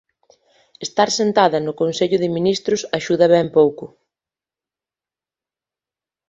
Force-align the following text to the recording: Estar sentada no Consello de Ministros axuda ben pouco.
Estar 0.85 1.09
sentada 1.19 1.57
no 1.65 1.73
Consello 1.81 2.17
de 2.23 2.29
Ministros 2.37 2.81
axuda 2.97 3.25
ben 3.33 3.47
pouco. 3.57 3.85